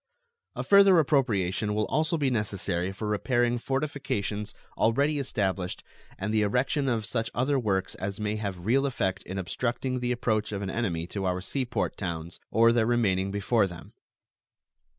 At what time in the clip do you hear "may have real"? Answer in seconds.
8.19-8.87